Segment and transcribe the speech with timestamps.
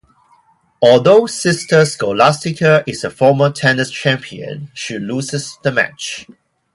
[0.81, 6.25] Although Sister Scholastica is a former tennis champion, she loses the match.